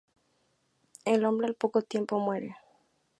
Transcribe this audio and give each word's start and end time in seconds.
El 1.05 1.25
hombre 1.25 1.45
al 1.45 1.53
poco 1.53 1.83
tiempo 1.83 2.17
muere. 2.17 2.55